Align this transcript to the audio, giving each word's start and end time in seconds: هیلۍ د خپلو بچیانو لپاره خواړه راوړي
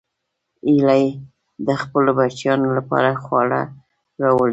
هیلۍ 0.65 1.03
د 1.65 1.67
خپلو 1.81 2.09
بچیانو 2.19 2.67
لپاره 2.77 3.09
خواړه 3.23 3.61
راوړي 4.23 4.49